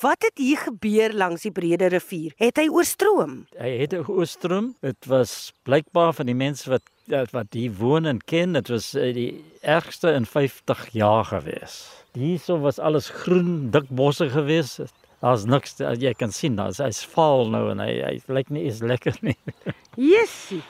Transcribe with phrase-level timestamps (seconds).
[0.00, 2.32] Wat het hier gebeur langs die Brede rivier?
[2.36, 3.46] Het hy oorstroom?
[3.56, 4.74] Hy het oorstroom.
[4.84, 6.84] Dit was blykbaar van die mense wat
[7.32, 9.30] wat hier woon en ken, dit was eh, die
[9.62, 11.76] ergste in 50 jaar gewees.
[12.18, 14.80] Hierso was alles groen, dik bosse gewees.
[15.22, 18.82] Daar's niks jy kan sien, daar's hy's vaal nou en hy hy lyk nie eens
[18.82, 19.38] lekker nie.
[20.12, 20.64] Jessie.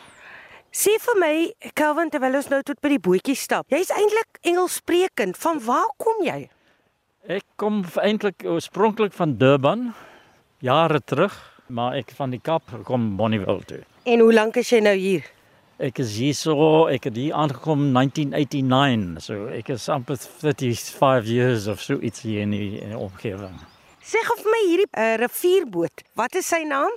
[0.76, 1.32] Sê vir my,
[1.72, 3.72] Calvin, terwyl ons nou tot by die bootjie stap.
[3.72, 5.40] Jy's eintlik Engelssprekend.
[5.40, 6.42] Van waar kom jy?
[7.26, 9.88] Ek kom eintlik oorspronklik van Durban
[10.62, 11.34] jare terug,
[11.66, 13.80] maar ek van die Kaap kom Bonnieville toe.
[14.06, 15.26] En hoe lank is jy nou hier?
[15.82, 19.18] Ek is hier so, ek het hier aangekom 1989.
[19.26, 23.58] So ek is amper 35 years of so iets hier in die, in die omgewing.
[24.06, 26.94] Sê gou vir my hierdie uh, rivierboot, wat is sy naam?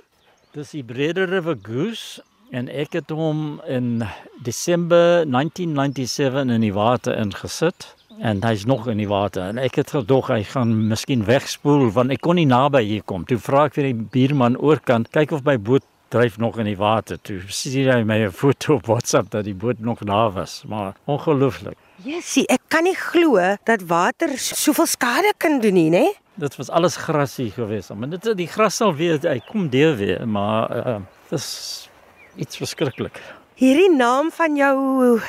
[0.54, 2.22] Dis die Brede River Goose
[2.54, 4.06] en ek het hom in
[4.46, 9.94] Desember 1997 in die water ingesit en hy's nog in die water en ek het
[9.96, 13.24] gedog hy gaan miskien wegspoel want ek kon nie naby hier kom.
[13.24, 16.76] Toe vra ek vir die buurman oorkant, kyk of my boot dryf nog in die
[16.78, 17.20] water.
[17.22, 20.94] Toe sien hy my 'n foto op WhatsApp dat die boot nog daar was, maar
[21.06, 21.78] ongelooflik.
[22.04, 26.06] Jessie, ek kan nie glo dat water soveel skade kan doen nie, né?
[26.34, 27.94] Dit was alles grasie geweest.
[27.94, 30.96] Maar dit die gras sal weer hy kom deur weer, maar uh,
[31.30, 31.88] dis
[32.36, 33.20] iets verskriklik.
[33.60, 34.76] Hierdie naam van jou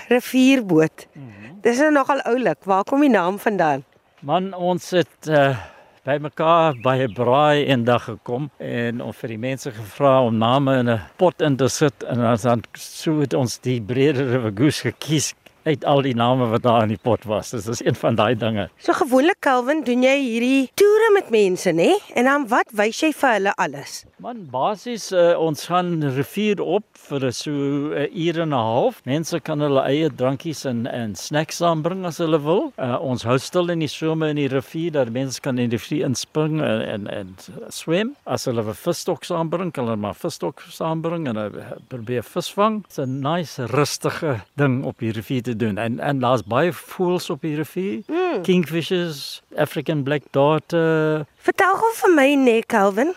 [0.08, 1.08] rivierboot.
[1.14, 1.58] Mm -hmm.
[1.62, 2.64] Dis nou nogal oulik.
[2.64, 3.84] Waar kom die naam vandaan?
[4.20, 5.58] Man, ons het uh,
[6.04, 10.78] by mekaar by 'n braai eendag gekom en ons vir die mense gevra om name
[10.78, 14.82] in 'n pot in te sit en dan so het ons die Brede River Goose
[14.82, 17.52] gekies uit al die name wat daar in die pot was.
[17.54, 18.70] Dis is een van daai dinge.
[18.82, 21.92] So gewoonlik Calvin, doen jy hierdie toere met mense, nê?
[22.16, 24.02] En dan wat wys jy vir hulle alles?
[24.22, 29.02] Man, basies uh, ons gaan rivier op vir so 'n uh, uur en 'n half.
[29.06, 32.74] Mense kan hulle eie drankies en en snacks aanbring as hulle wil.
[32.78, 35.78] Uh, ons hou stil in die somer in die rivier dat mense kan in die
[35.78, 37.36] rivier inspring en en, en
[37.70, 38.16] swem.
[38.26, 41.50] As hulle 'n visstok aanbring, kan hulle maar visstok aanbring en uh,
[41.88, 42.84] probeer visvang.
[42.84, 45.78] Dit's 'n nice rustige ding op die rivier te doen.
[45.78, 48.02] En en daar's baie voëls op die rivier.
[48.08, 48.42] Mm.
[48.48, 51.26] Kingfishers, African black darter.
[51.48, 53.14] Vertel gou vir my nee, Calvin.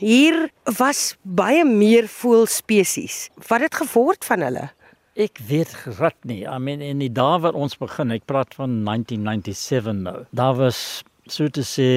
[0.00, 0.48] Hier
[0.78, 3.28] was baie meer voëlspesies.
[3.48, 4.70] Wat het geword van hulle?
[5.20, 6.44] Ek weet glad nie.
[6.48, 10.22] I mean in die dae wat ons begin, ek praat van 1997 nou.
[10.32, 11.90] Daar was so te sê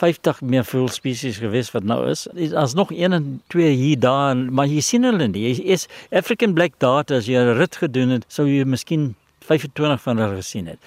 [0.00, 2.26] 50 meer voëlspesies gewees wat nou is.
[2.32, 5.50] Daar's nog 1 en 2 hier daar, maar jy sien hulle nie.
[5.50, 10.02] Jy is African black dart as jy 'n rit gedoen het, sou jy miskien 25
[10.02, 10.78] van hulle gesien het.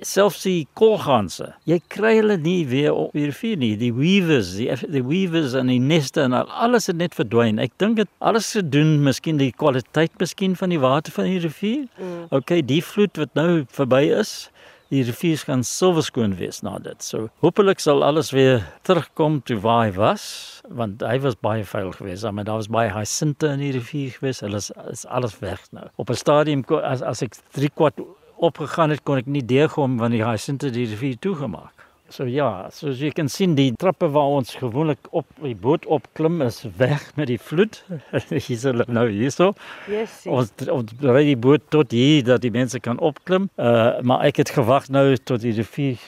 [0.00, 1.50] Selfs die kolganse.
[1.68, 3.74] Jy kry hulle nie weer op die rivier nie.
[3.76, 7.58] Die weavers, die die weavers en die neste en alles het net verdwyn.
[7.60, 11.38] Ek dink dit alles se doen miskien die kwaliteit miskien van die water van die
[11.38, 11.84] rivier.
[11.98, 12.24] Mm.
[12.30, 14.50] Okay, die vloed wat nou verby is,
[14.90, 17.02] die rivier gaan silwerskoon wees na dit.
[17.04, 20.24] So hopelik sal alles weer terugkom toe waar hy was
[20.68, 22.26] want hy was baie vuil geweest.
[22.30, 24.44] Maar daar was baie hyacinte in die rivier geweest.
[24.46, 25.86] Hulle is, is alles weg nou.
[25.96, 28.00] Op 'n stadium as as ek 3 kwart
[28.36, 31.79] opgegaan het kon ek nie deurkom want die hyacinte die rivier toegemaak.
[32.10, 36.40] So ja, soos jy kan sien die trappe waar ons gewoonlik op die boot opklim
[36.42, 37.78] is weg met die vloed.
[38.32, 39.52] Hier is hulle nou hierso.
[39.90, 40.24] Yes.
[40.26, 43.46] Ons ons ry die boot tot hier dat die mense kan opklim.
[43.54, 46.02] Uh maar ek het gewag nou tot die rivier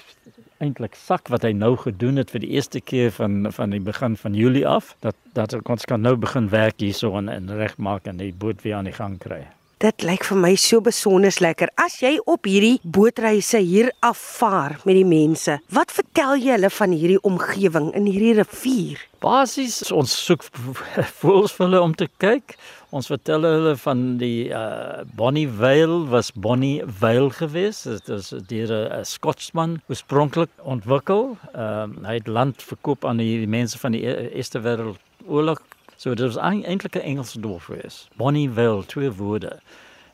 [0.63, 4.19] eintlik sak wat hy nou gedoen het vir die eerste keer van van die begin
[4.19, 8.19] van Julie af dat dat ons kan nou begin werk hierso en, en regmaak en
[8.19, 9.45] die boot weer aan die gang kry.
[9.83, 11.73] Dit lyk vir my so besonder lekker.
[11.75, 16.95] As jy op hierdie bootreise hier afvaar met die mense, wat vertel jy hulle van
[16.95, 19.01] hierdie omgewing in hierdie rivier?
[19.25, 20.47] Basies ons soek
[21.19, 22.55] voels vir hulle om te kyk.
[22.95, 27.91] Ons vertel hulle van die uh, Bonnie Vale was Bonnie Vale geweest.
[27.91, 28.71] Dit is deur
[29.01, 31.35] 'n Skotsman oorspronklik ontwikkel.
[31.57, 35.59] Ehm uh, hy het land verkoop aan die mense van die e-, Eerste Wêreldoorlog
[36.03, 38.09] So dit was eintlik 'n Engelse dorp gewees.
[38.17, 39.61] Bonnieville, twee woorde.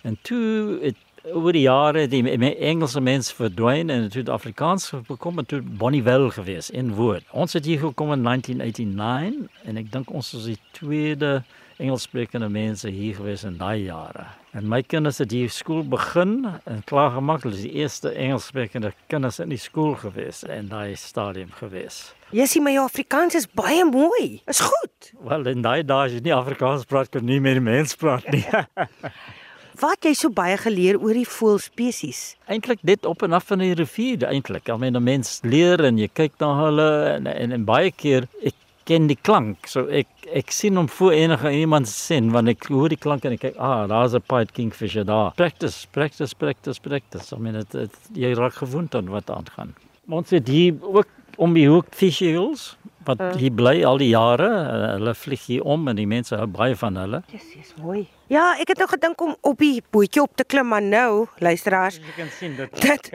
[0.02, 0.96] En toe het
[1.32, 6.70] oor die jare die Engelse mense verdwyn en toe Afrikaans gekom en toe Bonnieville gewees
[6.70, 7.24] in woord.
[7.30, 11.42] Ons het hier gekom in 1989 en ek dink ons is die tweede
[11.78, 14.24] Engelssprekende mense hier gewees in daai jare.
[14.50, 17.44] En my kinders het hier skool begin en klaar gemaak.
[17.46, 22.00] Hulle is die eerste Engelssprekende kinders in die skool gewees in daai stadium gewees.
[22.34, 24.40] Jessie, my Afrikaans is baie mooi.
[24.50, 25.12] Is goed.
[25.22, 28.26] Wel, in daai dae as jy nie Afrikaans praat kan nie met die mense praat
[28.34, 28.42] nie.
[29.78, 32.22] Wat jy so baie geleer oor die voëlspesies?
[32.50, 34.66] Eintlik net op en af van die rivier eintlik.
[34.66, 38.57] Al mense mens leer en jy kyk na hulle en en, en baie keer ek
[38.88, 39.68] ken die klank.
[39.70, 40.08] So ek
[40.40, 43.60] ek sien hom voor enige iemand sien wanneer ek hoor die klank en ek kyk,
[43.60, 45.32] ah, daar's 'n pied kingfisher daar.
[45.36, 47.32] Practice, practice, practice, practice.
[47.34, 49.74] I mean dit jy raak gewoond aan wat aangaan.
[50.08, 52.76] Ons het hier ook om die hoek fish eagles
[53.08, 53.32] wat Uh.
[53.40, 54.46] hier bly al die jare.
[54.48, 57.22] Uh, hulle vlieg hier om en die mense hou baie van hulle.
[57.32, 58.04] Dis is mooi.
[58.28, 61.96] Ja, ek het nou gedink om op die bootjie op te klim, maar nou, luisteraars,
[61.96, 62.80] Jy kan sien dit.
[62.84, 63.10] Dit-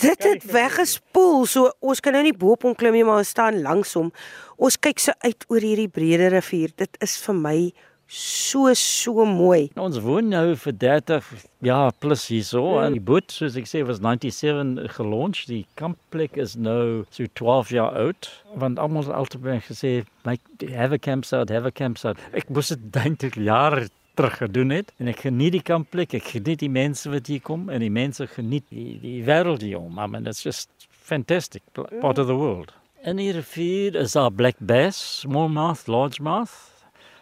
[0.00, 1.46] dit het weggespoel.
[1.50, 4.12] So ons kan nou nie bo op hom klim nie, maar ons staan langs hom.
[4.56, 6.70] Ons kyk so uit oor hierdie breë rivier.
[6.78, 7.58] Dit is vir my
[8.06, 9.70] so so mooi.
[9.74, 11.26] Ons woon nou vir 30
[11.66, 15.44] jaar plus hierso en die boot soos ek sê was 97 gelunch.
[15.50, 20.04] Die kampplek is nou so 12 jaar oud want almal het altyd by my gesê,
[20.24, 24.92] "Make have a campsite, have a campsite." Ek moes dit eintlik jare terug gedoen het
[24.98, 26.14] en ek geniet die kampplek.
[26.14, 29.80] Ek geniet die mense wat hier kom en die mense geniet die die wêreld hier
[29.80, 29.98] om.
[29.98, 32.72] I mean it's just fantastic part of the world.
[33.04, 36.75] In die rivier is daar black bass, smallmouth, largemouth.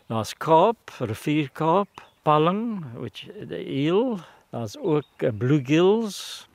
[0.06, 1.88] Daar's kaap, rivierkaap,
[2.22, 4.18] palling, which the eel.
[4.50, 6.46] Daar's ook uh, bluegills.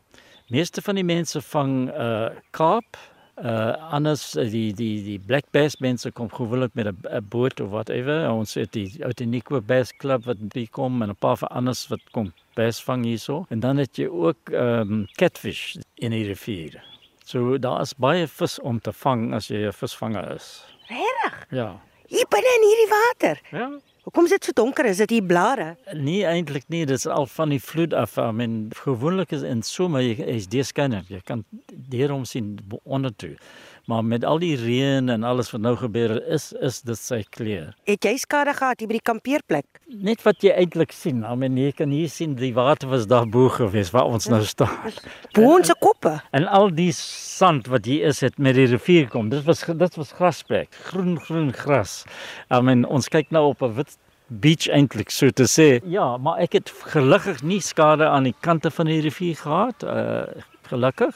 [0.48, 2.98] Meeste van die mense vang uh kaap.
[3.40, 7.60] Uh anders uh, die die die black bass mense kom gewoonlik met 'n 'n boot
[7.60, 8.30] of whatever.
[8.32, 12.02] Ons het die Outeniqua Bass Club wat hier kom en 'n paar van anders wat
[12.12, 13.46] kom bass vang hierso.
[13.50, 16.84] En dan het jy ook um catfish in die rivier.
[17.26, 20.66] So daar is baie vis om te vang as jy 'n visvanger is.
[20.88, 21.46] Regtig?
[21.50, 21.89] Ja.
[22.10, 23.40] Hier binne in hierdie water.
[23.54, 23.68] Ja.
[24.08, 24.88] Hoekom is dit so donker?
[24.90, 25.76] Is dit hier blare?
[25.94, 26.86] Nee, eintlik nie.
[26.90, 28.16] Dit is al van die vloed af.
[28.18, 31.04] I mean, gewoonlik is in somer jy is deeskenner.
[31.12, 31.44] Jy kan
[31.94, 33.36] deurom sien bo- onder toe.
[33.90, 37.72] Maar met al die reën en alles wat nou gebeur is is dit sy kleur.
[37.90, 39.80] Het jy skade gehad hier by die kampeerplek?
[39.90, 41.24] Net wat jy eintlik sien.
[41.26, 44.44] I mean, jy kan hier sien die water was daar bo gewees waar ons nou
[44.46, 44.94] staan.
[45.38, 46.20] Bo ons koppe.
[46.38, 49.34] En al die sand wat hier is het met die rivier kom.
[49.34, 52.04] Dit was dit was grasplek, groen groen gras.
[52.54, 53.98] I mean, ons kyk nou op 'n wit
[54.30, 55.82] beach eintlik so te sê.
[55.90, 59.82] Ja, maar ek het gelukkig nie skade aan die kante van die rivier gehad.
[59.84, 60.30] Uh
[60.70, 61.16] gelukkig.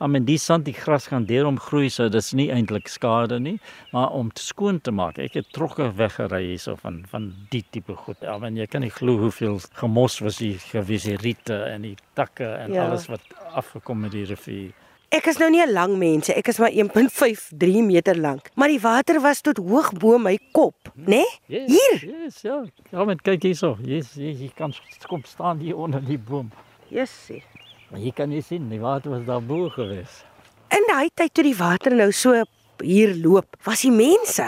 [0.00, 3.58] I mean die sand die gras gaan deurom groei so dis nie eintlik skade nie,
[3.92, 5.18] maar om te skoon te maak.
[5.18, 8.22] Ek het trokke weggery hierso van van die tipe goed.
[8.24, 11.96] I mean jy kan nie glo hoeveel gemos was hier gewees, die riete en die
[12.14, 12.82] takke en Ja.
[12.82, 12.88] ja.
[12.88, 13.20] alles wat
[13.54, 14.72] afgekom met die rivier.
[15.10, 18.80] Ek is nou nie 'n lang mens, ek is maar 1.53 meter lank, maar die
[18.80, 21.24] water was tot hoog bo my kop, né?
[21.48, 21.64] Nee?
[21.66, 21.98] Hier.
[22.22, 22.64] Yes, ja.
[22.92, 23.76] Ja, met kyk hierso.
[23.82, 24.72] Yes, jy, jy kan
[25.08, 26.50] kom staan hier onder die boom.
[26.88, 27.42] Jessie.
[27.54, 30.22] Maar jy kan nie sien, die water was daar bo gewees.
[30.70, 32.36] In daai tyd toe die water nou so
[32.84, 34.46] hier loop, was die mense.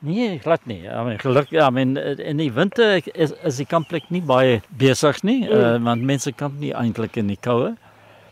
[0.00, 0.88] Nee, glad nie.
[0.88, 5.20] I mean, gelukkig, I mean, in die winter is is die kampplek nie baie besig
[5.22, 5.52] nie, mm.
[5.52, 7.74] uh, want mense kamp nie eintlik in die koue.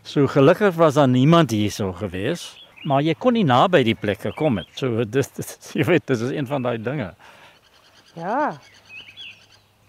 [0.03, 2.47] So gelukkig was daar niemand hierso gewees,
[2.89, 4.71] maar jy kon nie naby die plek gekom het.
[4.81, 7.11] So dis dis jy weet, dis is een van daai dinge.
[8.17, 8.57] Ja.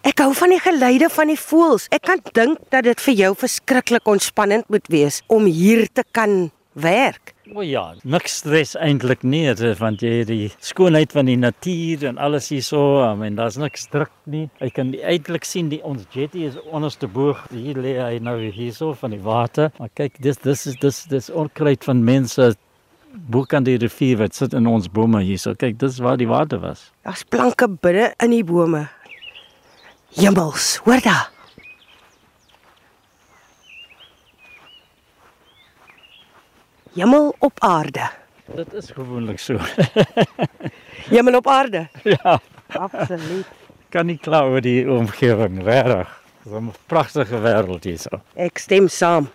[0.00, 1.84] Ek hou van die geluide van die voëls.
[1.92, 6.48] Ek kan dink dat dit vir jou verskriklik ontspannend moet wees om hier te kan
[6.72, 7.34] werk.
[7.52, 9.42] O ja, niks stres eintlik nie,
[9.80, 13.90] want jy het die skoonheid van die natuur en alles hierso, I mean, daar's niks
[13.92, 14.46] druk nie.
[14.62, 17.34] Jy kan eintlik sien die ons jetty is onderste bo.
[17.52, 19.68] Hier lê hy nou hierso van die water.
[19.82, 22.54] Maar kyk, dis dis is dis dis onkruid van mense
[23.10, 25.52] bo kan die rivier wat sit in ons bome hierso.
[25.58, 26.88] Kyk, dis waar die water was.
[27.04, 28.86] Daar's planke binne in die bome.
[30.14, 31.30] Hemels, hoor daar.
[36.94, 38.10] Hemel op aarde.
[38.54, 39.56] Dit is gewoonlik so.
[41.08, 41.88] Hemel op aarde.
[42.02, 43.46] ja, Absoluut.
[43.88, 46.10] kan nie kla oor die omgewing, regtig.
[46.44, 48.20] Dis 'n pragtige wêreld hierso.
[48.34, 49.28] Ek stem saam.